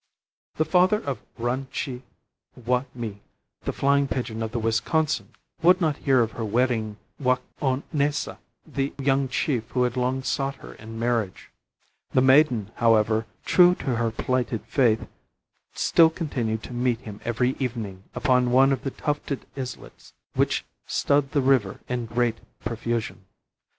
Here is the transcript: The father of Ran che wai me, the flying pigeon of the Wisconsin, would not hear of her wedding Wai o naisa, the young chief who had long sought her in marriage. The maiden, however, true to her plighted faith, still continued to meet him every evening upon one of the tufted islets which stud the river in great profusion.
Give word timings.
The 0.55 0.65
father 0.65 0.99
of 0.99 1.21
Ran 1.37 1.67
che 1.71 2.01
wai 2.55 2.85
me, 2.95 3.21
the 3.65 3.71
flying 3.71 4.07
pigeon 4.07 4.41
of 4.41 4.51
the 4.51 4.57
Wisconsin, 4.57 5.33
would 5.61 5.79
not 5.79 5.97
hear 5.97 6.21
of 6.23 6.31
her 6.31 6.43
wedding 6.43 6.97
Wai 7.19 7.37
o 7.61 7.83
naisa, 7.93 8.39
the 8.65 8.95
young 8.97 9.27
chief 9.27 9.69
who 9.69 9.83
had 9.83 9.95
long 9.95 10.23
sought 10.23 10.55
her 10.55 10.73
in 10.73 10.97
marriage. 10.97 11.51
The 12.13 12.21
maiden, 12.21 12.71
however, 12.77 13.27
true 13.45 13.75
to 13.75 13.97
her 13.97 14.09
plighted 14.09 14.65
faith, 14.65 15.07
still 15.75 16.09
continued 16.09 16.63
to 16.63 16.73
meet 16.73 17.01
him 17.01 17.21
every 17.23 17.55
evening 17.59 18.05
upon 18.15 18.49
one 18.49 18.71
of 18.73 18.83
the 18.83 18.89
tufted 18.89 19.45
islets 19.55 20.13
which 20.33 20.65
stud 20.87 21.29
the 21.29 21.41
river 21.41 21.79
in 21.87 22.07
great 22.07 22.37
profusion. 22.61 23.27